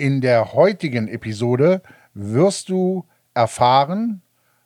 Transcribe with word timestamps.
In 0.00 0.22
der 0.22 0.54
heutigen 0.54 1.08
Episode 1.08 1.82
wirst 2.14 2.70
du 2.70 3.04
erfahren, 3.34 4.22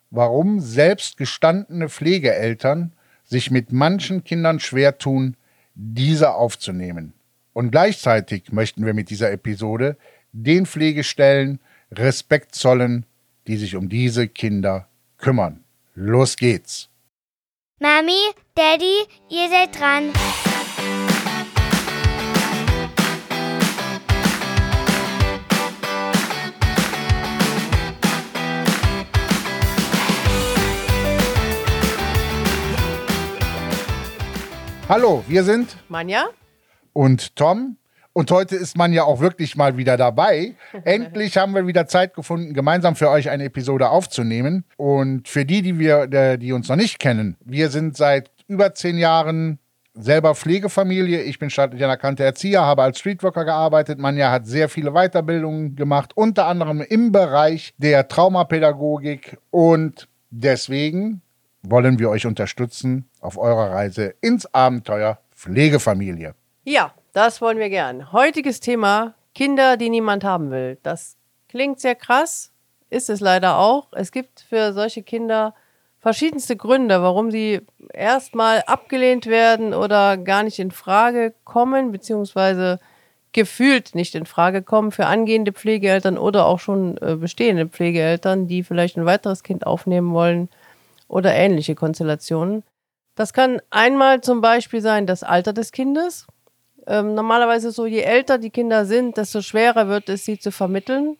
warum 0.09 0.61
selbst 0.61 1.17
gestandene 1.17 1.89
Pflegeeltern 1.89 2.93
sich 3.25 3.51
mit 3.51 3.73
manchen 3.73 4.23
Kindern 4.23 4.61
schwer 4.61 4.97
tun, 4.97 5.35
diese 5.73 6.35
aufzunehmen. 6.35 7.11
Und 7.51 7.71
gleichzeitig 7.71 8.53
möchten 8.53 8.85
wir 8.85 8.93
mit 8.93 9.09
dieser 9.09 9.29
Episode 9.29 9.97
den 10.31 10.65
Pflegestellen 10.65 11.59
Respekt 11.91 12.55
zollen, 12.55 13.05
die 13.45 13.57
sich 13.57 13.75
um 13.75 13.89
diese 13.89 14.29
Kinder 14.29 14.87
kümmern. 15.17 15.65
Los 15.95 16.37
geht's. 16.37 16.87
Mami, 17.81 18.21
Daddy, 18.55 19.03
ihr 19.29 19.49
seid 19.49 19.77
dran. 19.77 20.13
Hallo, 34.87 35.23
wir 35.27 35.43
sind 35.43 35.77
Manja 35.89 36.25
und 36.93 37.35
Tom. 37.35 37.77
Und 38.13 38.29
heute 38.29 38.55
ist 38.55 38.77
man 38.77 38.93
ja 38.93 39.03
auch 39.03 39.19
wirklich 39.19 39.55
mal 39.55 39.77
wieder 39.77 39.97
dabei. 39.97 40.53
Endlich 40.83 41.37
haben 41.37 41.55
wir 41.55 41.65
wieder 41.65 41.87
Zeit 41.87 42.13
gefunden, 42.13 42.53
gemeinsam 42.53 42.95
für 42.95 43.09
euch 43.09 43.31
eine 43.31 43.45
Episode 43.45 43.89
aufzunehmen. 43.89 44.63
Und 44.77 45.27
für 45.27 45.43
die, 45.43 45.63
die 45.63 45.79
wir, 45.79 46.37
die 46.37 46.53
uns 46.53 46.69
noch 46.69 46.75
nicht 46.75 46.99
kennen, 46.99 47.35
wir 47.43 47.69
sind 47.71 47.97
seit 47.97 48.29
über 48.47 48.75
zehn 48.75 48.99
Jahren 48.99 49.57
selber 49.95 50.35
Pflegefamilie. 50.35 51.23
Ich 51.23 51.39
bin 51.39 51.49
staatlich 51.49 51.83
anerkannter 51.83 52.23
Erzieher, 52.23 52.61
habe 52.61 52.83
als 52.83 52.99
Streetworker 52.99 53.43
gearbeitet. 53.43 53.97
Manja 53.97 54.29
hat 54.29 54.45
sehr 54.45 54.69
viele 54.69 54.91
Weiterbildungen 54.91 55.75
gemacht, 55.75 56.11
unter 56.15 56.45
anderem 56.45 56.81
im 56.81 57.11
Bereich 57.11 57.73
der 57.79 58.07
Traumapädagogik. 58.07 59.39
Und 59.49 60.07
deswegen 60.29 61.23
wollen 61.69 61.99
wir 61.99 62.09
euch 62.09 62.25
unterstützen 62.25 63.09
auf 63.19 63.37
eurer 63.37 63.71
Reise 63.71 64.15
ins 64.21 64.51
Abenteuer 64.53 65.19
Pflegefamilie. 65.35 66.35
Ja, 66.63 66.93
das 67.13 67.41
wollen 67.41 67.57
wir 67.57 67.69
gern. 67.69 68.11
Heutiges 68.11 68.59
Thema: 68.59 69.15
Kinder, 69.33 69.77
die 69.77 69.89
niemand 69.89 70.23
haben 70.23 70.51
will. 70.51 70.77
Das 70.83 71.17
klingt 71.49 71.79
sehr 71.79 71.95
krass, 71.95 72.51
ist 72.89 73.09
es 73.09 73.19
leider 73.19 73.57
auch. 73.57 73.87
Es 73.93 74.11
gibt 74.11 74.41
für 74.41 74.73
solche 74.73 75.03
Kinder 75.03 75.53
verschiedenste 75.99 76.55
Gründe, 76.55 77.01
warum 77.01 77.31
sie 77.31 77.61
erstmal 77.93 78.61
abgelehnt 78.67 79.25
werden 79.25 79.73
oder 79.73 80.17
gar 80.17 80.43
nicht 80.43 80.59
in 80.59 80.71
Frage 80.71 81.33
kommen, 81.43 81.91
beziehungsweise 81.91 82.79
gefühlt 83.33 83.95
nicht 83.95 84.15
in 84.15 84.25
Frage 84.25 84.61
kommen 84.61 84.91
für 84.91 85.07
angehende 85.07 85.51
Pflegeeltern 85.51 86.17
oder 86.17 86.45
auch 86.45 86.59
schon 86.59 86.97
äh, 86.97 87.15
bestehende 87.15 87.67
Pflegeeltern, 87.67 88.47
die 88.47 88.63
vielleicht 88.63 88.97
ein 88.97 89.05
weiteres 89.05 89.43
Kind 89.43 89.67
aufnehmen 89.67 90.13
wollen 90.13 90.47
oder 91.07 91.33
ähnliche 91.33 91.75
Konstellationen. 91.75 92.63
Das 93.15 93.33
kann 93.33 93.61
einmal 93.69 94.21
zum 94.21 94.41
Beispiel 94.41 94.81
sein 94.81 95.07
das 95.07 95.23
Alter 95.23 95.53
des 95.53 95.71
Kindes. 95.71 96.27
Ähm, 96.87 97.15
normalerweise 97.15 97.71
so, 97.71 97.85
je 97.85 98.01
älter 98.01 98.37
die 98.37 98.49
Kinder 98.49 98.85
sind, 98.85 99.17
desto 99.17 99.41
schwerer 99.41 99.87
wird 99.87 100.09
es, 100.09 100.25
sie 100.25 100.37
zu 100.37 100.51
vermitteln. 100.51 101.17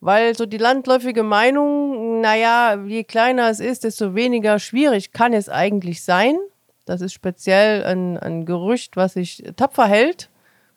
Weil 0.00 0.34
so 0.34 0.46
die 0.46 0.56
landläufige 0.56 1.22
Meinung, 1.22 2.20
naja, 2.20 2.74
je 2.86 3.04
kleiner 3.04 3.50
es 3.50 3.60
ist, 3.60 3.84
desto 3.84 4.14
weniger 4.14 4.58
schwierig 4.58 5.12
kann 5.12 5.34
es 5.34 5.48
eigentlich 5.48 6.02
sein. 6.02 6.36
Das 6.86 7.02
ist 7.02 7.12
speziell 7.12 7.84
ein, 7.84 8.16
ein 8.16 8.46
Gerücht, 8.46 8.96
was 8.96 9.14
sich 9.14 9.44
tapfer 9.56 9.86
hält 9.86 10.30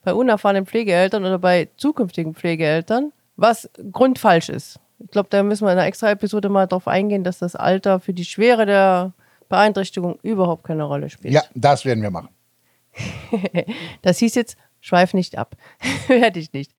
bei 0.03 0.13
unerfahrenen 0.13 0.65
Pflegeeltern 0.65 1.23
oder 1.23 1.39
bei 1.39 1.69
zukünftigen 1.77 2.35
Pflegeeltern, 2.35 3.13
was 3.37 3.69
grundfalsch 3.91 4.49
ist. 4.49 4.79
Ich 5.03 5.11
glaube, 5.11 5.27
da 5.29 5.43
müssen 5.43 5.65
wir 5.65 5.73
in 5.73 5.77
einer 5.77 5.87
extra 5.87 6.11
Episode 6.11 6.49
mal 6.49 6.65
drauf 6.65 6.87
eingehen, 6.87 7.23
dass 7.23 7.39
das 7.39 7.55
Alter 7.55 7.99
für 7.99 8.13
die 8.13 8.25
Schwere 8.25 8.65
der 8.65 9.13
Beeinträchtigung 9.49 10.17
überhaupt 10.23 10.63
keine 10.63 10.83
Rolle 10.83 11.09
spielt. 11.09 11.33
Ja, 11.33 11.43
das 11.53 11.83
werden 11.83 12.01
wir 12.01 12.09
machen. 12.09 12.29
das 14.01 14.19
hieß 14.19 14.35
jetzt, 14.35 14.57
schweif 14.79 15.13
nicht 15.13 15.37
ab. 15.37 15.55
Werde 16.07 16.39
ich 16.39 16.53
nicht. 16.53 16.71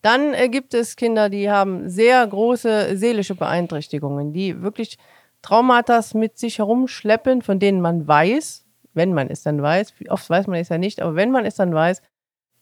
Dann 0.00 0.32
äh, 0.34 0.48
gibt 0.48 0.74
es 0.74 0.96
Kinder, 0.96 1.28
die 1.28 1.50
haben 1.50 1.88
sehr 1.88 2.26
große 2.26 2.96
seelische 2.96 3.34
Beeinträchtigungen, 3.34 4.32
die 4.32 4.62
wirklich 4.62 4.98
Traumata 5.42 6.00
mit 6.14 6.38
sich 6.38 6.58
herumschleppen, 6.58 7.42
von 7.42 7.58
denen 7.58 7.80
man 7.80 8.06
weiß, 8.06 8.64
wenn 8.94 9.12
man 9.12 9.28
es 9.28 9.42
dann 9.42 9.60
weiß, 9.60 9.94
oft 10.08 10.30
weiß 10.30 10.46
man 10.46 10.60
es 10.60 10.68
ja 10.68 10.78
nicht, 10.78 11.00
aber 11.00 11.16
wenn 11.16 11.30
man 11.30 11.44
es 11.46 11.56
dann 11.56 11.74
weiß, 11.74 12.02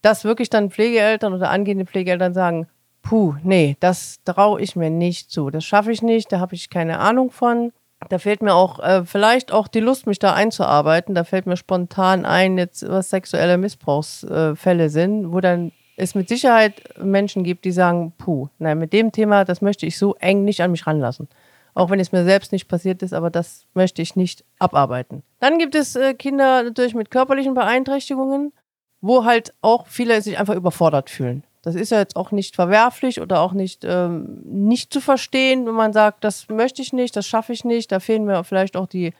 dass 0.02 0.24
wirklich 0.24 0.48
dann 0.48 0.70
Pflegeeltern 0.70 1.34
oder 1.34 1.50
angehende 1.50 1.84
Pflegeeltern 1.84 2.32
sagen, 2.32 2.68
puh, 3.02 3.34
nee, 3.42 3.76
das 3.80 4.18
traue 4.24 4.60
ich 4.60 4.76
mir 4.76 4.90
nicht 4.90 5.30
zu, 5.30 5.50
das 5.50 5.64
schaffe 5.64 5.92
ich 5.92 6.02
nicht, 6.02 6.32
da 6.32 6.40
habe 6.40 6.54
ich 6.54 6.70
keine 6.70 6.98
Ahnung 6.98 7.30
von. 7.30 7.72
Da 8.08 8.18
fehlt 8.18 8.40
mir 8.40 8.54
auch 8.54 8.78
äh, 8.78 9.04
vielleicht 9.04 9.52
auch 9.52 9.68
die 9.68 9.80
Lust, 9.80 10.06
mich 10.06 10.18
da 10.18 10.32
einzuarbeiten. 10.32 11.14
Da 11.14 11.24
fällt 11.24 11.44
mir 11.44 11.58
spontan 11.58 12.24
ein, 12.24 12.56
jetzt 12.56 12.88
was 12.88 13.10
sexuelle 13.10 13.58
Missbrauchsfälle 13.58 14.84
äh, 14.84 14.88
sind, 14.88 15.32
wo 15.34 15.40
dann 15.40 15.72
es 15.96 16.14
mit 16.14 16.28
Sicherheit 16.28 16.82
Menschen 16.98 17.44
gibt, 17.44 17.66
die 17.66 17.72
sagen, 17.72 18.12
puh, 18.16 18.48
nein, 18.58 18.78
mit 18.78 18.94
dem 18.94 19.12
Thema, 19.12 19.44
das 19.44 19.60
möchte 19.60 19.84
ich 19.84 19.98
so 19.98 20.14
eng 20.14 20.44
nicht 20.44 20.62
an 20.62 20.70
mich 20.70 20.86
ranlassen. 20.86 21.28
Auch 21.74 21.90
wenn 21.90 22.00
es 22.00 22.10
mir 22.10 22.24
selbst 22.24 22.52
nicht 22.52 22.68
passiert 22.68 23.02
ist, 23.02 23.12
aber 23.12 23.30
das 23.30 23.66
möchte 23.74 24.02
ich 24.02 24.16
nicht 24.16 24.44
abarbeiten. 24.58 25.22
Dann 25.38 25.58
gibt 25.58 25.74
es 25.74 25.94
äh, 25.94 26.14
Kinder 26.14 26.62
natürlich 26.62 26.94
mit 26.94 27.10
körperlichen 27.10 27.54
Beeinträchtigungen, 27.54 28.52
wo 29.00 29.24
halt 29.24 29.54
auch 29.60 29.86
viele 29.86 30.20
sich 30.22 30.38
einfach 30.38 30.54
überfordert 30.54 31.10
fühlen. 31.10 31.44
Das 31.62 31.74
ist 31.74 31.90
ja 31.90 31.98
jetzt 31.98 32.16
auch 32.16 32.30
nicht 32.30 32.54
verwerflich 32.54 33.20
oder 33.20 33.40
auch 33.40 33.52
nicht, 33.52 33.84
ähm, 33.84 34.40
nicht 34.44 34.92
zu 34.92 35.00
verstehen, 35.00 35.66
wenn 35.66 35.74
man 35.74 35.92
sagt, 35.92 36.24
das 36.24 36.48
möchte 36.48 36.80
ich 36.80 36.92
nicht, 36.92 37.16
das 37.16 37.26
schaffe 37.26 37.52
ich 37.52 37.64
nicht, 37.64 37.92
da 37.92 38.00
fehlen 38.00 38.24
mir 38.24 38.44
vielleicht 38.44 38.76
auch 38.76 38.86
die 38.86 39.12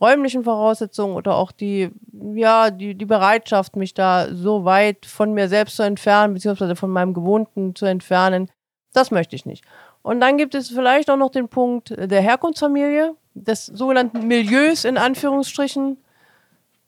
räumlichen 0.00 0.44
Voraussetzungen 0.44 1.14
oder 1.14 1.36
auch 1.36 1.52
die, 1.52 1.90
ja, 2.34 2.70
die, 2.70 2.94
die 2.94 3.06
Bereitschaft, 3.06 3.76
mich 3.76 3.94
da 3.94 4.28
so 4.32 4.64
weit 4.64 5.06
von 5.06 5.32
mir 5.32 5.48
selbst 5.48 5.76
zu 5.76 5.82
entfernen, 5.82 6.34
beziehungsweise 6.34 6.76
von 6.76 6.90
meinem 6.90 7.14
Gewohnten 7.14 7.74
zu 7.74 7.86
entfernen. 7.86 8.50
Das 8.92 9.10
möchte 9.10 9.36
ich 9.36 9.46
nicht. 9.46 9.64
Und 10.02 10.20
dann 10.20 10.36
gibt 10.36 10.54
es 10.54 10.68
vielleicht 10.68 11.10
auch 11.10 11.16
noch 11.16 11.30
den 11.30 11.48
Punkt 11.48 11.90
der 11.90 12.20
Herkunftsfamilie, 12.20 13.14
des 13.34 13.66
sogenannten 13.66 14.26
Milieus 14.26 14.84
in 14.84 14.98
Anführungsstrichen 14.98 15.96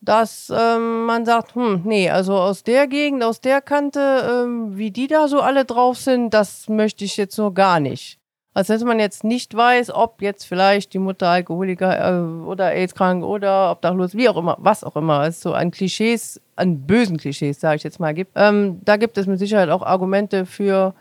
dass 0.04 0.52
ähm, 0.54 1.06
man 1.06 1.24
sagt, 1.24 1.54
hm, 1.54 1.82
nee, 1.84 2.10
also 2.10 2.34
aus 2.34 2.62
der 2.62 2.86
Gegend, 2.86 3.22
aus 3.22 3.40
der 3.40 3.60
Kante, 3.60 4.44
ähm, 4.44 4.76
wie 4.76 4.90
die 4.90 5.06
da 5.06 5.28
so 5.28 5.40
alle 5.40 5.64
drauf 5.64 5.98
sind, 5.98 6.32
das 6.34 6.68
möchte 6.68 7.04
ich 7.04 7.16
jetzt 7.16 7.34
so 7.34 7.52
gar 7.52 7.80
nicht. 7.80 8.18
Als 8.54 8.68
wenn 8.68 8.86
man 8.86 9.00
jetzt 9.00 9.24
nicht 9.24 9.56
weiß, 9.56 9.90
ob 9.92 10.22
jetzt 10.22 10.44
vielleicht 10.44 10.94
die 10.94 11.00
Mutter 11.00 11.26
Alkoholiker 11.28 12.18
äh, 12.18 12.46
oder 12.46 12.70
AIDS-krank 12.70 13.24
oder 13.24 13.72
obdachlos, 13.72 14.14
wie 14.14 14.28
auch 14.28 14.36
immer, 14.36 14.56
was 14.60 14.84
auch 14.84 14.94
immer, 14.94 15.26
es 15.26 15.40
so 15.40 15.54
an 15.54 15.72
Klischees, 15.72 16.40
an 16.54 16.86
bösen 16.86 17.16
Klischees, 17.16 17.58
sage 17.58 17.76
ich 17.76 17.82
jetzt 17.82 17.98
mal, 17.98 18.14
gibt. 18.14 18.30
Ähm, 18.36 18.80
da 18.84 18.96
gibt 18.96 19.18
es 19.18 19.26
mit 19.26 19.40
Sicherheit 19.40 19.70
auch 19.70 19.82
Argumente 19.82 20.46
für, 20.46 20.94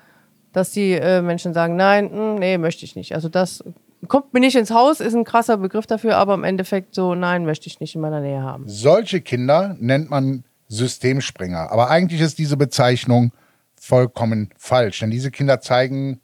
dass 0.52 0.72
die 0.72 0.94
äh, 0.94 1.22
Menschen 1.22 1.54
sagen, 1.54 1.76
nein, 1.76 2.06
mh, 2.06 2.18
hm, 2.18 2.36
nee, 2.36 2.58
möchte 2.58 2.86
ich 2.86 2.96
nicht. 2.96 3.14
Also 3.14 3.30
das 3.30 3.64
kommt 4.08 4.34
mir 4.34 4.40
nicht 4.40 4.56
ins 4.56 4.72
Haus, 4.72 5.00
ist 5.00 5.14
ein 5.14 5.24
krasser 5.24 5.58
Begriff 5.58 5.86
dafür, 5.86 6.18
aber 6.18 6.34
im 6.34 6.44
Endeffekt 6.44 6.96
so, 6.96 7.16
nein, 7.16 7.46
möchte 7.46 7.68
ich 7.68 7.80
nicht 7.80 7.96
in 7.96 8.02
meiner 8.02 8.22
Nähe 8.22 8.42
haben. 8.42 8.64
Solche 8.68 9.22
Kinder 9.22 9.76
nennt 9.80 10.10
man 10.10 10.44
Systemspringer. 10.68 11.72
Aber 11.72 11.90
eigentlich 11.90 12.22
ist 12.22 12.38
diese 12.38 12.58
Bezeichnung 12.58 13.32
vollkommen 13.80 14.50
falsch. 14.58 15.00
Denn 15.00 15.12
diese 15.12 15.32
Kinder 15.32 15.62
zeigen 15.62 16.22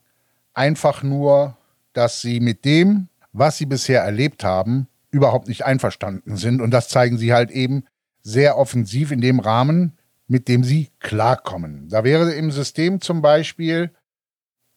einfach 0.53 1.03
nur, 1.03 1.57
dass 1.93 2.21
sie 2.21 2.39
mit 2.39 2.65
dem, 2.65 3.09
was 3.33 3.57
sie 3.57 3.65
bisher 3.65 4.01
erlebt 4.01 4.43
haben, 4.43 4.87
überhaupt 5.11 5.47
nicht 5.47 5.65
einverstanden 5.65 6.35
sind. 6.37 6.61
Und 6.61 6.71
das 6.71 6.89
zeigen 6.89 7.17
sie 7.17 7.33
halt 7.33 7.51
eben 7.51 7.83
sehr 8.21 8.57
offensiv 8.57 9.11
in 9.11 9.21
dem 9.21 9.39
Rahmen, 9.39 9.97
mit 10.27 10.47
dem 10.47 10.63
sie 10.63 10.89
klarkommen. 10.99 11.89
Da 11.89 12.03
wäre 12.03 12.33
im 12.33 12.51
System 12.51 13.01
zum 13.01 13.21
Beispiel 13.21 13.91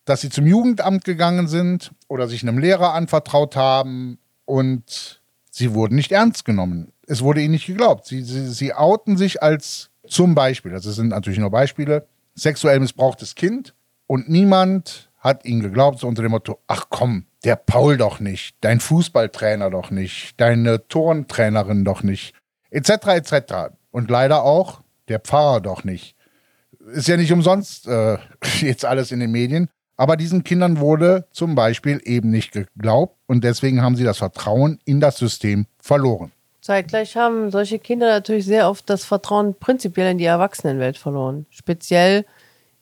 dass 0.05 0.21
sie 0.21 0.31
zum 0.31 0.47
Jugendamt 0.47 1.05
gegangen 1.05 1.49
sind 1.49 1.93
oder 2.09 2.29
sich 2.29 2.43
einem 2.43 2.59
Lehrer 2.59 2.95
anvertraut 2.95 3.57
haben 3.57 4.19
und 4.45 5.23
sie 5.51 5.75
wurden 5.75 5.95
nicht 5.95 6.13
ernst 6.13 6.45
genommen. 6.45 6.93
Es 7.07 7.23
wurde 7.23 7.41
ihnen 7.41 7.53
nicht 7.53 7.67
geglaubt. 7.67 8.07
Sie, 8.07 8.23
sie, 8.23 8.49
sie 8.49 8.75
outen 8.75 9.17
sich 9.17 9.43
als 9.43 9.91
zum 10.09 10.35
Beispiel, 10.35 10.73
das 10.73 10.85
sind 10.85 11.09
natürlich 11.09 11.39
nur 11.39 11.51
Beispiele, 11.51 12.07
sexuell 12.35 12.81
missbrauchtes 12.81 13.35
Kind 13.35 13.75
und 14.07 14.29
niemand 14.29 15.11
hat 15.19 15.45
ihnen 15.45 15.63
geglaubt, 15.63 16.01
so 16.01 16.09
unter 16.09 16.23
dem 16.23 16.33
Motto, 16.33 16.59
ach 16.67 16.87
komm, 16.89 17.27
der 17.45 17.57
Paul 17.57 17.97
doch 17.97 18.19
nicht, 18.19 18.57
dein 18.61 18.81
Fußballtrainer 18.81 19.71
doch 19.71 19.91
nicht, 19.91 20.41
deine 20.41 20.89
Turntrainerin 20.89 21.85
doch 21.85 22.03
nicht, 22.03 22.35
etc. 22.71 22.91
etc. 23.07 23.55
Und 23.93 24.11
leider 24.11 24.43
auch 24.43 24.83
der 25.09 25.21
Pfarrer 25.21 25.61
doch 25.61 25.85
nicht. 25.85 26.17
Ist 26.93 27.07
ja 27.07 27.17
nicht 27.17 27.33
umsonst 27.33 27.87
äh, 27.87 28.19
jetzt 28.61 28.85
alles 28.85 29.13
in 29.13 29.21
den 29.21 29.31
Medien. 29.31 29.69
Aber 30.03 30.17
diesen 30.17 30.43
Kindern 30.43 30.81
wurde 30.81 31.27
zum 31.31 31.55
Beispiel 31.55 32.01
eben 32.03 32.33
nicht 32.33 32.51
geglaubt 32.51 33.17
und 33.29 33.45
deswegen 33.45 33.83
haben 33.83 33.95
sie 33.95 34.03
das 34.03 34.19
Vertrauen 34.19 34.81
in 34.85 34.99
das 34.99 35.17
System 35.17 35.67
verloren. 35.79 36.33
Zeitgleich 36.61 37.17
haben 37.17 37.53
solche 37.53 37.79
Kinder 37.79 38.09
natürlich 38.09 38.45
sehr 38.45 38.69
oft 38.69 38.91
das 38.91 39.05
Vertrauen 39.05 39.55
prinzipiell 39.55 40.11
in 40.11 40.19
die 40.19 40.25
Erwachsenenwelt 40.25 40.99
verloren. 40.99 41.47
Speziell 41.51 42.27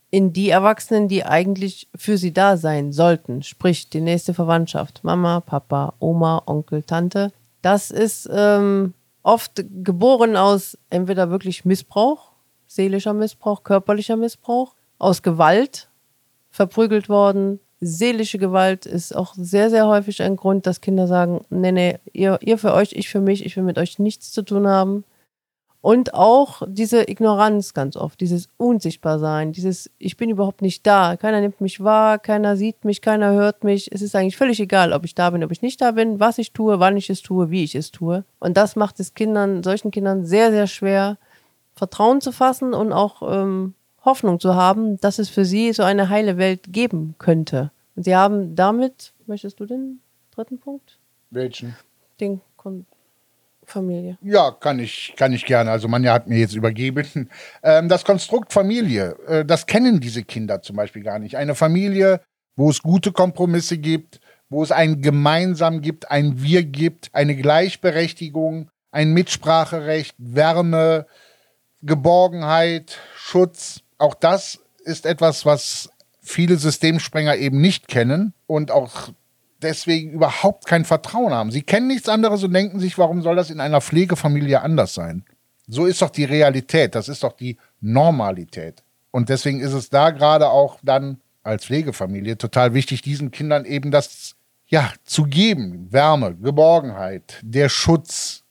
in 0.09 0.33
die 0.33 0.49
Erwachsenen, 0.49 1.09
die 1.09 1.27
eigentlich 1.27 1.89
für 1.95 2.17
sie 2.17 2.33
da 2.33 2.57
sein 2.57 2.91
sollten. 2.91 3.43
Sprich, 3.43 3.91
die 3.91 4.01
nächste 4.01 4.33
Verwandtschaft. 4.33 5.05
Mama, 5.05 5.41
Papa, 5.41 5.93
Oma, 5.99 6.41
Onkel, 6.47 6.85
Tante. 6.85 7.33
Das 7.61 7.91
ist 7.91 8.31
ähm, 8.33 8.95
oft 9.23 9.63
geboren 9.85 10.37
aus 10.37 10.79
entweder 10.89 11.29
wirklich 11.29 11.67
Missbrauch, 11.67 12.33
seelischer 12.67 13.13
Missbrauch, 13.13 13.63
körperlicher 13.63 14.17
Missbrauch, 14.17 14.75
aus 14.99 15.21
Gewalt, 15.21 15.90
verprügelt 16.51 17.09
worden. 17.09 17.61
Seelische 17.81 18.39
Gewalt 18.39 18.85
ist 18.85 19.17
auch 19.17 19.35
sehr, 19.35 19.71
sehr 19.71 19.87
häufig 19.87 20.23
ein 20.23 20.37
Grund, 20.37 20.67
dass 20.67 20.83
Kinder 20.83 21.07
sagen, 21.07 21.45
nee, 21.49 21.73
nee, 21.73 21.99
ihr, 22.13 22.39
ihr 22.43 22.59
für 22.59 22.75
euch, 22.75 22.93
ich 22.93 23.09
für 23.09 23.21
mich, 23.21 23.45
ich 23.45 23.57
will 23.57 23.65
mit 23.65 23.79
euch 23.79 23.99
nichts 23.99 24.33
zu 24.33 24.43
tun 24.43 24.67
haben. 24.67 25.05
Und 25.83 26.13
auch 26.13 26.61
diese 26.67 27.09
Ignoranz 27.09 27.73
ganz 27.73 27.97
oft, 27.97 28.21
dieses 28.21 28.49
Unsichtbarsein, 28.59 29.53
dieses 29.53 29.91
Ich 29.97 30.19
bin 30.19 30.29
überhaupt 30.29 30.61
nicht 30.61 30.87
da, 30.87 31.17
keiner 31.17 31.41
nimmt 31.41 31.63
mich 31.63 31.83
wahr, 31.83 32.19
keiner 32.19 32.57
sieht 32.57 32.85
mich, 32.85 33.01
keiner 33.01 33.33
hört 33.33 33.65
mich. 33.65 33.91
Es 33.91 34.03
ist 34.03 34.15
eigentlich 34.15 34.37
völlig 34.37 34.61
egal, 34.61 34.93
ob 34.93 35.07
ich 35.07 35.15
da 35.15 35.31
bin, 35.31 35.43
ob 35.43 35.51
ich 35.51 35.63
nicht 35.63 35.81
da 35.81 35.93
bin, 35.93 36.21
was 36.21 36.37
ich 36.37 36.53
tue, 36.53 36.81
wann 36.81 36.99
ich 36.99 37.09
es 37.09 37.23
tue, 37.23 37.51
wie 37.51 37.65
ich 37.65 37.75
es 37.75 37.91
tue. 37.93 38.25
Und 38.41 38.59
das 38.59 38.77
macht 38.77 39.01
es 39.01 39.15
Kindern, 39.15 39.63
solchen 39.63 39.91
Kindern 39.91 40.27
sehr, 40.27 40.51
sehr 40.51 40.67
schwer, 40.67 41.17
Vertrauen 41.75 42.21
zu 42.21 42.31
fassen 42.31 42.75
und 42.75 42.93
auch 42.93 43.23
ähm, 43.23 43.73
Hoffnung 44.05 44.41
zu 44.41 44.55
haben, 44.55 45.01
dass 45.01 45.19
es 45.19 45.29
für 45.29 45.45
sie 45.45 45.73
so 45.73 45.83
eine 45.83 46.09
heile 46.09 46.39
Welt 46.39 46.73
geben 46.73 47.15
könnte. 47.19 47.71
Und 47.97 48.05
sie 48.05 48.17
haben 48.17 48.55
damit, 48.55 49.13
möchtest 49.27 49.61
du 49.61 49.67
den 49.67 50.01
dritten 50.35 50.59
Punkt? 50.59 50.99
Welchen? 51.31 51.77
Den 52.19 52.41
Kon 52.57 52.87
Familie. 53.71 54.19
Ja, 54.21 54.51
kann 54.51 54.81
ich, 54.81 55.15
kann 55.17 55.33
ich 55.33 55.47
gerne. 55.47 55.71
Also 55.71 55.89
Manja 55.89 56.13
hat 56.13 56.27
mir 56.27 56.39
jetzt 56.39 56.55
übergeben. 56.55 57.29
Ähm, 57.63 57.89
das 57.89 58.05
Konstrukt 58.05 58.53
Familie, 58.53 59.17
äh, 59.27 59.45
das 59.45 59.67
kennen 59.67 60.01
diese 60.01 60.25
Kinder 60.25 60.63
zum 60.63 60.77
Beispiel 60.77 61.03
gar 61.03 61.19
nicht. 61.19 61.37
Eine 61.37 61.55
Familie, 61.55 62.21
wo 62.57 62.71
es 62.71 62.83
gute 62.83 63.13
Kompromisse 63.13 63.77
gibt, 63.79 64.21
wo 64.49 64.63
es 64.63 64.73
ein 64.73 65.03
Gemeinsam 65.03 65.83
gibt, 65.83 66.11
ein 66.11 66.43
Wir 66.43 66.65
gibt, 66.65 67.11
eine 67.13 67.37
Gleichberechtigung, 67.37 68.71
ein 68.91 69.13
Mitspracherecht, 69.13 70.15
Wärme, 70.19 71.07
Geborgenheit, 71.83 72.99
Schutz. 73.15 73.83
Auch 74.01 74.15
das 74.15 74.59
ist 74.83 75.05
etwas, 75.05 75.45
was 75.45 75.91
viele 76.23 76.57
Systemsprenger 76.57 77.37
eben 77.37 77.61
nicht 77.61 77.87
kennen 77.87 78.33
und 78.47 78.71
auch 78.71 79.11
deswegen 79.61 80.13
überhaupt 80.13 80.65
kein 80.67 80.87
Vertrauen 80.87 81.35
haben. 81.35 81.51
Sie 81.51 81.61
kennen 81.61 81.89
nichts 81.89 82.09
anderes 82.09 82.43
und 82.43 82.55
denken 82.55 82.81
sich, 82.81 82.97
warum 82.97 83.21
soll 83.21 83.37
das 83.37 83.51
in 83.51 83.61
einer 83.61 83.83
Pflegefamilie 83.83 84.63
anders 84.63 84.95
sein? 84.95 85.27
So 85.67 85.85
ist 85.85 86.01
doch 86.01 86.09
die 86.09 86.25
Realität, 86.25 86.95
das 86.95 87.11
ist 87.11 87.23
doch 87.23 87.35
die 87.35 87.59
Normalität. 87.83 88.83
Und 89.11 89.29
deswegen 89.29 89.61
ist 89.61 89.75
es 89.75 89.91
da 89.91 90.11
gerade 90.13 90.49
auch 90.49 90.79
dann 90.83 91.21
als 91.43 91.67
Pflegefamilie 91.67 92.39
total 92.39 92.73
wichtig, 92.73 93.03
diesen 93.03 93.31
Kindern 93.31 93.67
eben 93.67 93.91
das 93.91 94.35
ja 94.67 94.91
zu 95.05 95.25
geben, 95.25 95.93
Wärme, 95.93 96.37
Geborgenheit, 96.37 97.39
der 97.43 97.69
Schutz. 97.69 98.45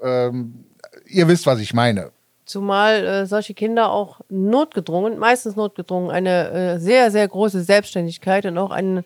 Ähm, 0.00 0.66
ihr 1.06 1.26
wisst, 1.26 1.46
was 1.46 1.58
ich 1.58 1.74
meine. 1.74 2.12
Zumal 2.44 3.04
äh, 3.04 3.26
solche 3.26 3.54
Kinder 3.54 3.90
auch 3.90 4.20
notgedrungen, 4.28 5.18
meistens 5.18 5.56
notgedrungen, 5.56 6.10
eine 6.10 6.50
äh, 6.50 6.78
sehr, 6.78 7.10
sehr 7.10 7.26
große 7.26 7.62
Selbstständigkeit 7.62 8.46
und 8.46 8.58
auch 8.58 8.70
ein 8.70 9.04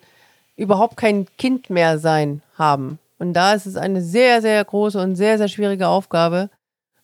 überhaupt 0.55 0.97
kein 0.97 1.25
Kind 1.37 1.69
mehr 1.69 1.99
sein 1.99 2.41
haben. 2.57 2.99
Und 3.17 3.33
da 3.33 3.53
ist 3.53 3.65
es 3.65 3.75
eine 3.75 4.01
sehr, 4.01 4.41
sehr 4.41 4.63
große 4.63 5.01
und 5.01 5.15
sehr, 5.15 5.37
sehr 5.37 5.47
schwierige 5.47 5.87
Aufgabe 5.87 6.49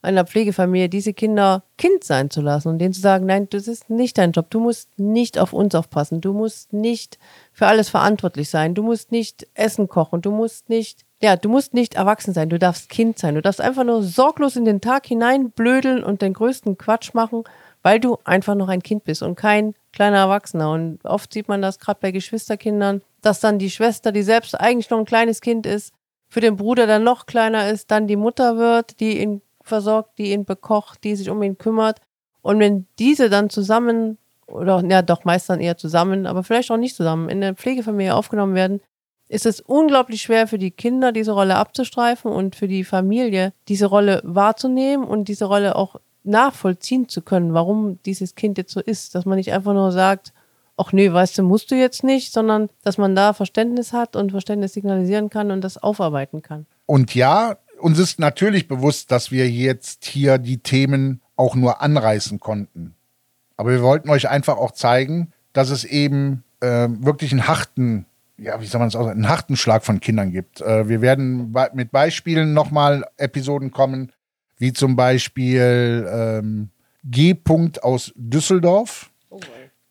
einer 0.06 0.26
Pflegefamilie, 0.26 0.88
diese 0.88 1.14
Kinder 1.14 1.64
Kind 1.78 2.04
sein 2.04 2.30
zu 2.30 2.42
lassen 2.42 2.70
und 2.70 2.80
denen 2.80 2.94
zu 2.94 3.02
sagen, 3.02 3.26
nein, 3.26 3.50
das 3.50 3.68
ist 3.68 3.90
nicht 3.90 4.18
dein 4.18 4.32
Job. 4.32 4.50
Du 4.50 4.60
musst 4.60 4.98
nicht 4.98 5.38
auf 5.38 5.52
uns 5.52 5.76
aufpassen. 5.76 6.22
Du 6.22 6.32
musst 6.32 6.72
nicht 6.72 7.18
für 7.52 7.68
alles 7.68 7.90
verantwortlich 7.90 8.50
sein. 8.50 8.76
Du 8.76 8.84
musst 8.84 9.12
nicht 9.12 9.48
Essen 9.56 9.90
kochen. 9.90 10.22
Du 10.22 10.32
musst 10.32 10.70
nicht, 10.70 11.05
ja, 11.22 11.36
du 11.38 11.50
musst 11.50 11.74
nicht 11.74 11.96
erwachsen 11.96 12.34
sein. 12.34 12.50
Du 12.50 12.60
darfst 12.60 12.90
Kind 12.90 13.18
sein. 13.18 13.36
Du 13.36 13.42
darfst 13.42 13.62
einfach 13.62 13.84
nur 13.84 14.04
sorglos 14.04 14.56
in 14.56 14.66
den 14.66 14.82
Tag 14.82 15.06
hinein 15.06 15.52
blödeln 15.52 16.04
und 16.04 16.22
den 16.22 16.34
größten 16.34 16.78
Quatsch 16.78 17.14
machen, 17.14 17.44
weil 17.82 18.00
du 18.00 18.18
einfach 18.26 18.56
noch 18.56 18.68
ein 18.68 18.84
Kind 18.84 19.06
bist 19.06 19.24
und 19.24 19.36
kein 19.36 19.76
kleiner 19.94 20.18
Erwachsener. 20.18 20.72
Und 20.72 21.00
oft 21.06 21.32
sieht 21.32 21.48
man 21.48 21.62
das 21.62 21.80
gerade 21.80 22.00
bei 22.02 22.12
Geschwisterkindern, 22.12 23.02
dass 23.22 23.40
dann 23.40 23.60
die 23.60 23.72
Schwester, 23.72 24.12
die 24.12 24.24
selbst 24.24 24.60
eigentlich 24.60 24.90
noch 24.90 25.00
ein 25.00 25.06
kleines 25.06 25.42
Kind 25.42 25.66
ist, 25.66 25.94
für 26.28 26.42
den 26.42 26.58
Bruder, 26.58 26.86
der 26.86 27.00
noch 27.00 27.28
kleiner 27.28 27.70
ist, 27.70 27.92
dann 27.92 28.08
die 28.08 28.18
Mutter 28.18 28.58
wird, 28.58 29.00
die 29.00 29.22
ihn 29.22 29.42
versorgt, 29.62 30.18
die 30.18 30.32
ihn 30.34 30.44
bekocht, 30.44 31.04
die 31.04 31.16
sich 31.16 31.30
um 31.30 31.42
ihn 31.42 31.58
kümmert. 31.58 32.02
Und 32.42 32.60
wenn 32.60 32.88
diese 33.00 33.30
dann 33.30 33.50
zusammen, 33.50 34.18
oder 34.48 34.84
ja 34.84 35.02
doch 35.02 35.24
meist 35.24 35.50
dann 35.50 35.62
eher 35.62 35.78
zusammen, 35.78 36.28
aber 36.28 36.44
vielleicht 36.44 36.70
auch 36.72 36.78
nicht 36.78 36.96
zusammen, 36.96 37.30
in 37.30 37.42
der 37.42 37.56
Pflegefamilie 37.56 38.14
aufgenommen 38.14 38.54
werden, 38.54 38.82
ist 39.28 39.46
es 39.46 39.60
unglaublich 39.62 40.22
schwer 40.22 40.48
für 40.48 40.58
die 40.58 40.72
Kinder, 40.72 41.12
diese 41.12 41.32
Rolle 41.32 41.56
abzustreifen 41.56 42.32
und 42.32 42.56
für 42.56 42.68
die 42.68 42.84
Familie, 42.84 43.54
diese 43.68 43.88
Rolle 43.88 44.22
wahrzunehmen 44.24 45.06
und 45.06 45.28
diese 45.28 45.46
Rolle 45.46 45.76
auch 45.76 45.96
nachvollziehen 46.24 47.10
zu 47.10 47.22
können, 47.22 47.54
warum 47.54 48.00
dieses 48.04 48.36
Kind 48.36 48.58
jetzt 48.58 48.74
so 48.74 48.80
ist. 48.80 49.16
Dass 49.16 49.26
man 49.26 49.38
nicht 49.38 49.54
einfach 49.54 49.74
nur 49.74 49.92
sagt, 49.92 50.34
ach 50.78 50.92
nee, 50.92 51.12
weißt 51.12 51.38
du, 51.38 51.44
musst 51.44 51.72
du 51.72 51.76
jetzt 51.76 52.04
nicht, 52.04 52.34
sondern 52.34 52.70
dass 52.84 52.98
man 52.98 53.16
da 53.16 53.34
Verständnis 53.34 53.94
hat 53.94 54.16
und 54.16 54.32
Verständnis 54.32 54.74
signalisieren 54.74 55.30
kann 55.30 55.52
und 55.52 55.62
das 55.62 55.78
aufarbeiten 55.78 56.42
kann. 56.42 56.66
Und 56.86 57.16
ja, 57.16 57.58
uns 57.80 58.00
ist 58.00 58.20
natürlich 58.20 58.68
bewusst, 58.68 59.12
dass 59.12 59.32
wir 59.32 59.50
jetzt 59.50 60.06
hier 60.06 60.38
die 60.38 60.60
Themen 60.60 61.22
auch 61.36 61.56
nur 61.56 61.82
anreißen 61.82 62.40
konnten. 62.40 62.96
Aber 63.58 63.72
wir 63.72 63.82
wollten 63.82 64.10
euch 64.10 64.30
einfach 64.30 64.58
auch 64.58 64.72
zeigen, 64.72 65.32
dass 65.54 65.70
es 65.70 65.84
eben 65.86 66.44
äh, 66.60 66.88
wirklich 66.90 67.32
einen 67.32 67.48
harten, 67.48 68.06
ja, 68.38 68.60
wie 68.62 68.66
soll 68.66 68.80
man 68.80 68.90
es 68.90 68.96
auch 68.96 69.04
sagen, 69.04 69.24
einen 69.24 69.30
harten 69.30 69.56
Schlag 69.56 69.86
von 69.86 70.00
Kindern 70.00 70.32
gibt. 70.32 70.62
Äh, 70.62 70.90
wir 70.90 71.02
werden 71.02 71.54
mit 71.74 71.92
Beispielen 71.92 72.54
nochmal 72.54 73.06
Episoden 73.18 73.72
kommen, 73.72 74.12
wie 74.58 74.74
zum 74.74 74.96
Beispiel 74.96 76.08
ähm, 76.12 76.70
G. 77.04 77.36
aus 77.82 78.12
Düsseldorf. 78.16 79.12
Oh, 79.30 79.40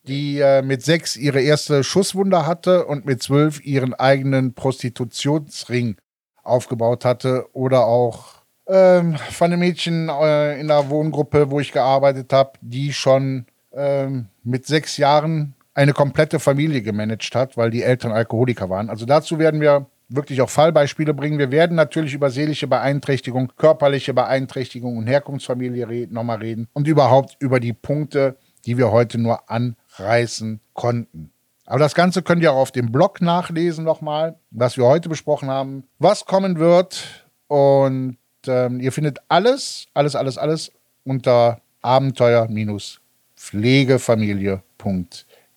die 0.06 0.38
äh, 0.38 0.62
mit 0.62 0.82
sechs 0.82 1.16
ihre 1.16 1.40
erste 1.40 1.82
Schusswunde 1.82 2.46
hatte 2.46 2.86
und 2.86 3.06
mit 3.06 3.22
zwölf 3.22 3.64
ihren 3.64 3.94
eigenen 3.94 4.52
Prostitutionsring 4.54 5.96
aufgebaut 6.42 7.04
hatte. 7.04 7.46
Oder 7.54 7.86
auch 7.86 8.42
ähm, 8.66 9.16
von 9.16 9.52
einem 9.52 9.60
Mädchen 9.60 10.08
äh, 10.08 10.60
in 10.60 10.68
der 10.68 10.90
Wohngruppe, 10.90 11.50
wo 11.50 11.60
ich 11.60 11.72
gearbeitet 11.72 12.32
habe, 12.32 12.52
die 12.60 12.92
schon 12.92 13.46
ähm, 13.72 14.26
mit 14.42 14.66
sechs 14.66 14.98
Jahren 14.98 15.54
eine 15.74 15.92
komplette 15.92 16.38
Familie 16.38 16.82
gemanagt 16.82 17.34
hat, 17.34 17.56
weil 17.56 17.70
die 17.70 17.82
Eltern 17.82 18.12
Alkoholiker 18.12 18.70
waren. 18.70 18.88
Also 18.88 19.06
dazu 19.06 19.38
werden 19.38 19.60
wir 19.60 19.86
wirklich 20.08 20.40
auch 20.40 20.50
Fallbeispiele 20.50 21.14
bringen. 21.14 21.38
Wir 21.38 21.50
werden 21.50 21.76
natürlich 21.76 22.14
über 22.14 22.30
seelische 22.30 22.68
Beeinträchtigung, 22.68 23.52
körperliche 23.56 24.14
Beeinträchtigung 24.14 24.96
und 24.96 25.06
Herkunftsfamilie 25.06 26.06
nochmal 26.10 26.38
reden 26.38 26.68
und 26.72 26.86
überhaupt 26.86 27.36
über 27.40 27.60
die 27.60 27.72
Punkte, 27.72 28.36
die 28.64 28.78
wir 28.78 28.92
heute 28.92 29.18
nur 29.18 29.50
an 29.50 29.76
reißen 29.96 30.60
konnten. 30.72 31.30
Aber 31.66 31.80
das 31.80 31.94
Ganze 31.94 32.22
könnt 32.22 32.42
ihr 32.42 32.52
auch 32.52 32.58
auf 32.58 32.72
dem 32.72 32.92
Blog 32.92 33.22
nachlesen 33.22 33.84
nochmal, 33.84 34.36
was 34.50 34.76
wir 34.76 34.84
heute 34.84 35.08
besprochen 35.08 35.48
haben, 35.48 35.84
was 35.98 36.26
kommen 36.26 36.58
wird. 36.58 37.24
Und 37.48 38.18
ähm, 38.46 38.80
ihr 38.80 38.92
findet 38.92 39.20
alles, 39.28 39.86
alles, 39.94 40.14
alles, 40.14 40.36
alles 40.38 40.70
unter 41.04 41.60
abenteuer-pflegefamilie.de. 41.80 44.58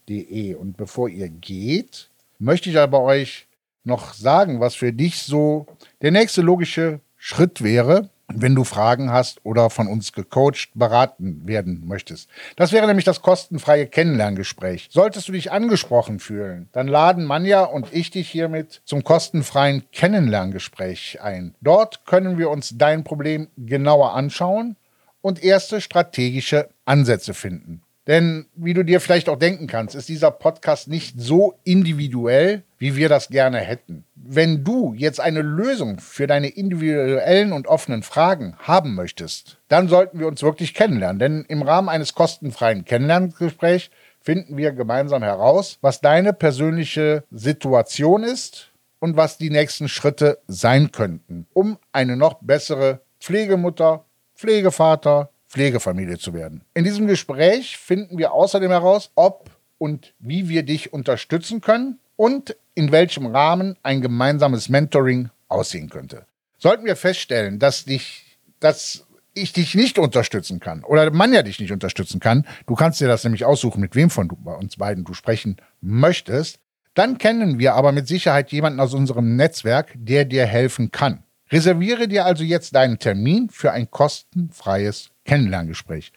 Und 0.10 0.76
bevor 0.78 1.10
ihr 1.10 1.28
geht, 1.30 2.10
möchte 2.40 2.70
ich 2.70 2.78
aber 2.78 3.02
euch 3.02 3.48
noch 3.84 4.14
sagen, 4.14 4.60
was 4.60 4.76
für 4.76 4.94
dich 4.94 5.24
so 5.24 5.66
der 6.02 6.12
nächste 6.12 6.42
logische 6.42 7.00
Schritt 7.18 7.62
wäre, 7.64 8.10
wenn 8.30 8.56
du 8.56 8.64
Fragen 8.64 9.12
hast 9.12 9.40
oder 9.44 9.70
von 9.70 9.88
uns 9.88 10.12
gecoacht, 10.12 10.70
beraten 10.74 11.48
werden 11.48 11.84
möchtest. 11.88 12.30
Das 12.58 12.72
wäre 12.72 12.86
nämlich 12.86 13.06
das 13.06 13.22
kostenfreie 13.22 13.88
Kennenlerngespräch. 13.88 14.90
Solltest 14.92 15.28
du 15.28 15.32
dich 15.32 15.52
angesprochen 15.52 16.20
fühlen, 16.20 16.68
dann 16.74 16.88
laden 16.88 17.26
Manja 17.26 17.64
und 17.64 17.88
ich 17.94 18.12
dich 18.12 18.30
hiermit 18.30 18.82
zum 18.86 19.04
kostenfreien 19.04 19.84
Kennenlerngespräch 19.92 21.22
ein. 21.22 21.56
Dort 21.62 22.06
können 22.06 22.38
wir 22.38 22.50
uns 22.50 22.78
dein 22.78 23.04
Problem 23.04 23.48
genauer 23.58 24.14
anschauen 24.14 24.76
und 25.22 25.44
erste 25.44 25.82
strategische 25.82 26.70
Ansätze 26.86 27.34
finden. 27.34 27.82
Denn 28.08 28.46
wie 28.56 28.74
du 28.74 28.84
dir 28.84 29.02
vielleicht 29.02 29.28
auch 29.28 29.38
denken 29.38 29.68
kannst, 29.68 29.94
ist 29.94 30.08
dieser 30.08 30.32
Podcast 30.32 30.88
nicht 30.88 31.20
so 31.20 31.60
individuell, 31.66 32.64
wie 32.78 32.96
wir 32.96 33.10
das 33.10 33.28
gerne 33.28 33.60
hätten. 33.60 34.06
Wenn 34.16 34.64
du 34.64 34.94
jetzt 34.96 35.20
eine 35.20 35.42
Lösung 35.42 36.00
für 36.00 36.26
deine 36.26 36.48
individuellen 36.48 37.52
und 37.52 37.68
offenen 37.68 38.04
Fragen 38.04 38.56
haben 38.60 38.96
möchtest, 38.96 39.58
dann 39.68 39.90
sollten 39.90 40.20
wir 40.20 40.28
uns 40.28 40.42
wirklich 40.42 40.74
kennenlernen. 40.74 41.20
Denn 41.20 41.46
im 41.50 41.62
Rahmen 41.62 41.90
eines 41.90 42.14
kostenfreien 42.14 42.86
Kennenlerngesprächs 42.86 43.90
finden 44.22 44.58
wir 44.58 44.72
gemeinsam 44.72 45.22
heraus, 45.22 45.78
was 45.82 46.00
deine 46.00 46.32
persönliche 46.32 47.24
Situation 47.32 48.24
ist 48.24 48.70
und 49.00 49.18
was 49.18 49.38
die 49.38 49.50
nächsten 49.50 49.90
Schritte 49.90 50.40
sein 50.48 50.92
könnten, 50.92 51.48
um 51.54 51.78
eine 51.92 52.16
noch 52.16 52.36
bessere 52.42 53.02
Pflegemutter, 53.20 54.06
Pflegevater, 54.36 55.30
Pflegefamilie 55.48 56.18
zu 56.18 56.34
werden. 56.34 56.64
In 56.74 56.84
diesem 56.84 57.08
Gespräch 57.08 57.78
finden 57.78 58.18
wir 58.18 58.34
außerdem 58.34 58.70
heraus, 58.70 59.12
ob 59.16 59.50
und 59.78 60.14
wie 60.20 60.50
wir 60.50 60.64
dich 60.64 60.94
unterstützen 60.94 61.62
können 61.62 62.00
und 62.16 62.56
in 62.76 62.92
welchem 62.92 63.28
Rahmen 63.28 63.78
ein 63.84 64.02
gemeinsames 64.02 64.70
Mentoring 64.70 65.30
aussehen 65.48 65.90
könnte. 65.90 66.26
Sollten 66.58 66.86
wir 66.86 66.96
feststellen, 66.96 67.60
dass 67.60 67.86
dich, 67.86 68.38
dass 68.60 69.06
ich 69.34 69.54
dich 69.54 69.76
nicht 69.76 70.00
unterstützen 70.00 70.60
kann 70.60 70.84
oder 70.84 71.12
man 71.12 71.32
ja 71.32 71.44
dich 71.44 71.60
nicht 71.60 71.72
unterstützen 71.72 72.20
kann, 72.20 72.46
du 72.66 72.76
kannst 72.76 73.00
dir 73.00 73.08
das 73.08 73.24
nämlich 73.24 73.46
aussuchen, 73.46 73.80
mit 73.80 73.96
wem 73.96 74.10
von 74.10 74.30
uns 74.30 74.78
beiden 74.78 75.04
du 75.04 75.14
sprechen 75.14 75.58
möchtest, 75.80 76.60
dann 76.96 77.20
kennen 77.20 77.60
wir 77.60 77.76
aber 77.76 77.92
mit 77.92 78.08
Sicherheit 78.08 78.52
jemanden 78.52 78.80
aus 78.80 78.96
unserem 78.96 79.36
Netzwerk, 79.36 79.94
der 79.96 80.26
dir 80.26 80.48
helfen 80.48 80.92
kann. 80.92 81.24
Reserviere 81.52 82.08
dir 82.08 82.26
also 82.26 82.44
jetzt 82.44 82.76
deinen 82.76 83.00
Termin 83.00 83.50
für 83.50 83.72
ein 83.72 83.90
kostenfreies 83.90 85.10
Kennenlerngespräch. 85.26 86.12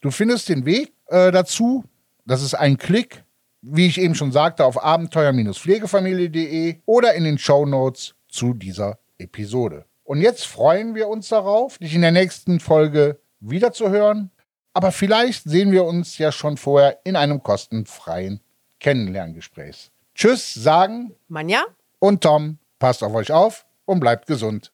Du 0.00 0.10
findest 0.10 0.48
den 0.48 0.64
Weg 0.64 0.92
äh, 1.06 1.32
dazu, 1.32 1.84
das 2.24 2.42
ist 2.42 2.54
ein 2.54 2.78
Klick, 2.78 3.24
wie 3.60 3.86
ich 3.86 4.00
eben 4.00 4.14
schon 4.14 4.30
sagte, 4.32 4.64
auf 4.64 4.82
abenteuer-pflegefamilie.de 4.82 6.76
oder 6.86 7.14
in 7.14 7.24
den 7.24 7.38
Show 7.38 7.66
Notes 7.66 8.14
zu 8.28 8.54
dieser 8.54 8.98
Episode. 9.18 9.84
Und 10.04 10.20
jetzt 10.20 10.46
freuen 10.46 10.94
wir 10.94 11.08
uns 11.08 11.28
darauf, 11.28 11.78
dich 11.78 11.94
in 11.94 12.02
der 12.02 12.12
nächsten 12.12 12.60
Folge 12.60 13.18
wiederzuhören. 13.40 14.30
Aber 14.72 14.92
vielleicht 14.92 15.44
sehen 15.44 15.72
wir 15.72 15.84
uns 15.84 16.18
ja 16.18 16.30
schon 16.30 16.56
vorher 16.56 17.00
in 17.04 17.16
einem 17.16 17.42
kostenfreien 17.42 18.40
Kennenlerngespräch. 18.78 19.90
Tschüss, 20.14 20.54
sagen 20.54 21.14
Manja? 21.28 21.62
und 21.98 22.22
Tom. 22.22 22.58
Passt 22.78 23.02
auf 23.02 23.12
euch 23.14 23.32
auf 23.32 23.66
und 23.86 24.00
bleibt 24.00 24.26
gesund. 24.26 24.66